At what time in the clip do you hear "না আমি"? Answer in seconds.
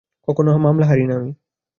1.07-1.31